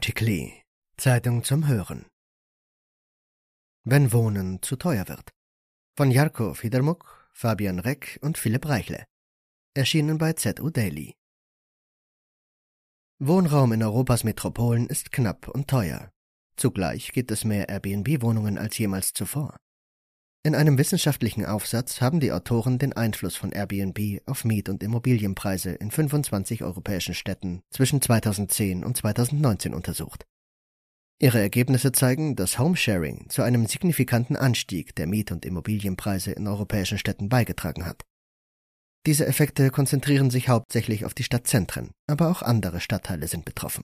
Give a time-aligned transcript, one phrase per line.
[0.00, 0.50] Article,
[0.96, 2.06] Zeitung zum Hören.
[3.84, 5.30] Wenn Wohnen zu teuer wird.
[5.94, 9.04] Von Jarko Fiedermuck, Fabian Reck und Philipp Reichle.
[9.74, 11.12] Erschienen bei ZU Daily.
[13.18, 16.10] Wohnraum in Europas Metropolen ist knapp und teuer.
[16.56, 19.58] Zugleich gibt es mehr Airbnb-Wohnungen als jemals zuvor.
[20.42, 25.72] In einem wissenschaftlichen Aufsatz haben die Autoren den Einfluss von Airbnb auf Miet- und Immobilienpreise
[25.72, 30.24] in 25 europäischen Städten zwischen 2010 und 2019 untersucht.
[31.20, 36.96] Ihre Ergebnisse zeigen, dass Homesharing zu einem signifikanten Anstieg der Miet- und Immobilienpreise in europäischen
[36.96, 38.06] Städten beigetragen hat.
[39.04, 43.82] Diese Effekte konzentrieren sich hauptsächlich auf die Stadtzentren, aber auch andere Stadtteile sind betroffen.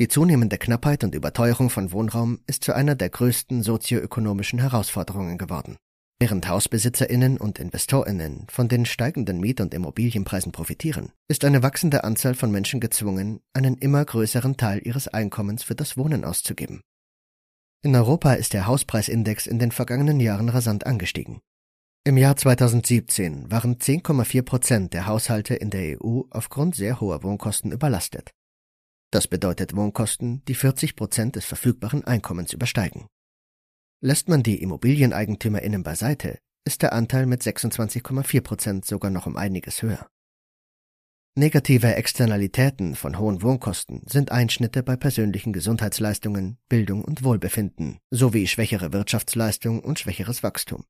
[0.00, 5.76] Die zunehmende Knappheit und Überteuerung von Wohnraum ist zu einer der größten sozioökonomischen Herausforderungen geworden.
[6.18, 12.34] Während Hausbesitzerinnen und Investorinnen von den steigenden Miet- und Immobilienpreisen profitieren, ist eine wachsende Anzahl
[12.34, 16.80] von Menschen gezwungen, einen immer größeren Teil ihres Einkommens für das Wohnen auszugeben.
[17.82, 21.42] In Europa ist der Hauspreisindex in den vergangenen Jahren rasant angestiegen.
[22.04, 27.70] Im Jahr 2017 waren 10,4 Prozent der Haushalte in der EU aufgrund sehr hoher Wohnkosten
[27.70, 28.30] überlastet.
[29.10, 33.06] Das bedeutet Wohnkosten, die 40 Prozent des verfügbaren Einkommens übersteigen.
[34.00, 39.82] Lässt man die ImmobilieneigentümerInnen beiseite, ist der Anteil mit 26,4 Prozent sogar noch um einiges
[39.82, 40.08] höher.
[41.36, 48.92] Negative Externalitäten von hohen Wohnkosten sind Einschnitte bei persönlichen Gesundheitsleistungen, Bildung und Wohlbefinden sowie schwächere
[48.92, 50.84] Wirtschaftsleistung und schwächeres Wachstum.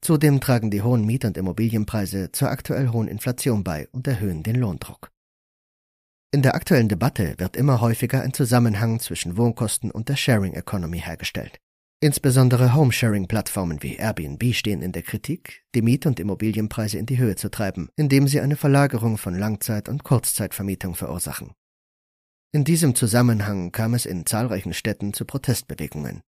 [0.00, 4.56] Zudem tragen die hohen Miet- und Immobilienpreise zur aktuell hohen Inflation bei und erhöhen den
[4.56, 5.12] Lohndruck.
[6.34, 10.98] In der aktuellen Debatte wird immer häufiger ein Zusammenhang zwischen Wohnkosten und der Sharing Economy
[10.98, 11.58] hergestellt.
[12.00, 17.36] Insbesondere Home-Sharing-Plattformen wie Airbnb stehen in der Kritik, die Miet- und Immobilienpreise in die Höhe
[17.36, 21.52] zu treiben, indem sie eine Verlagerung von Langzeit- und Kurzzeitvermietung verursachen.
[22.50, 26.22] In diesem Zusammenhang kam es in zahlreichen Städten zu Protestbewegungen.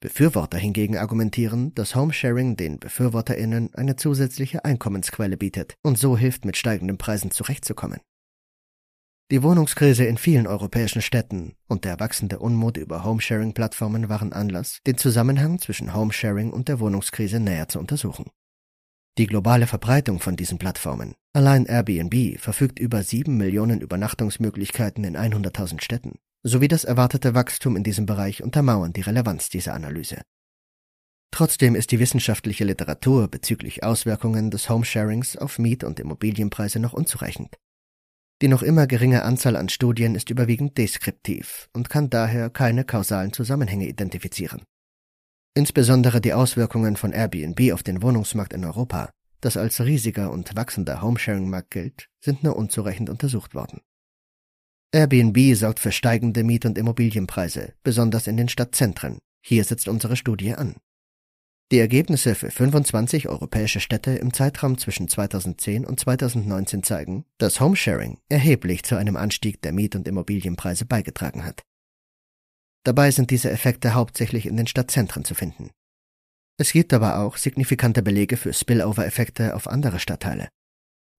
[0.00, 6.56] Befürworter hingegen argumentieren, dass Homesharing den BefürworterInnen eine zusätzliche Einkommensquelle bietet und so hilft, mit
[6.56, 8.00] steigenden Preisen zurechtzukommen.
[9.30, 14.96] Die Wohnungskrise in vielen europäischen Städten und der wachsende Unmut über Homesharing-Plattformen waren Anlass, den
[14.96, 18.30] Zusammenhang zwischen Homesharing und der Wohnungskrise näher zu untersuchen.
[19.18, 25.82] Die globale Verbreitung von diesen Plattformen, allein Airbnb verfügt über sieben Millionen Übernachtungsmöglichkeiten in 100.000
[25.82, 30.22] Städten, sowie das erwartete Wachstum in diesem Bereich untermauern die Relevanz dieser Analyse.
[31.32, 37.58] Trotzdem ist die wissenschaftliche Literatur bezüglich Auswirkungen des Homesharings auf Miet- und Immobilienpreise noch unzureichend.
[38.40, 43.32] Die noch immer geringe Anzahl an Studien ist überwiegend deskriptiv und kann daher keine kausalen
[43.32, 44.62] Zusammenhänge identifizieren.
[45.54, 49.10] Insbesondere die Auswirkungen von Airbnb auf den Wohnungsmarkt in Europa,
[49.40, 53.80] das als riesiger und wachsender Homesharing-Markt gilt, sind nur unzureichend untersucht worden.
[54.92, 59.18] Airbnb sorgt für steigende Miet- und Immobilienpreise, besonders in den Stadtzentren.
[59.44, 60.76] Hier setzt unsere Studie an.
[61.70, 68.18] Die Ergebnisse für 25 europäische Städte im Zeitraum zwischen 2010 und 2019 zeigen, dass Homesharing
[68.30, 71.62] erheblich zu einem Anstieg der Miet- und Immobilienpreise beigetragen hat.
[72.84, 75.70] Dabei sind diese Effekte hauptsächlich in den Stadtzentren zu finden.
[76.58, 80.48] Es gibt aber auch signifikante Belege für Spillover-Effekte auf andere Stadtteile.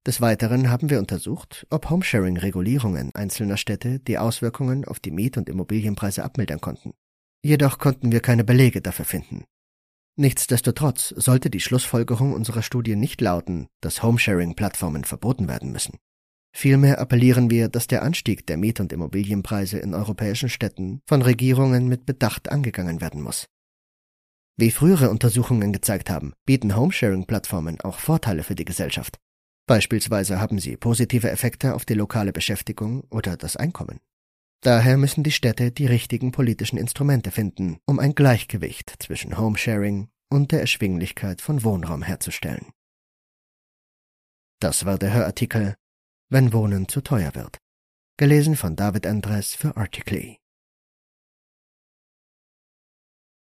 [0.07, 5.47] Des Weiteren haben wir untersucht, ob Homesharing-Regulierungen einzelner Städte die Auswirkungen auf die Miet- und
[5.47, 6.93] Immobilienpreise abmildern konnten.
[7.45, 9.45] Jedoch konnten wir keine Belege dafür finden.
[10.19, 15.97] Nichtsdestotrotz sollte die Schlussfolgerung unserer Studie nicht lauten, dass Homesharing-Plattformen verboten werden müssen.
[16.51, 21.87] Vielmehr appellieren wir, dass der Anstieg der Miet- und Immobilienpreise in europäischen Städten von Regierungen
[21.87, 23.45] mit Bedacht angegangen werden muss.
[24.57, 29.19] Wie frühere Untersuchungen gezeigt haben, bieten Homesharing-Plattformen auch Vorteile für die Gesellschaft.
[29.67, 34.01] Beispielsweise haben sie positive Effekte auf die lokale Beschäftigung oder das Einkommen.
[34.61, 40.51] Daher müssen die Städte die richtigen politischen Instrumente finden, um ein Gleichgewicht zwischen Homesharing und
[40.51, 42.71] der Erschwinglichkeit von Wohnraum herzustellen.
[44.59, 45.75] Das war der Hörartikel
[46.29, 47.59] Wenn Wohnen zu teuer wird.
[48.17, 50.38] Gelesen von David Andres für Articly.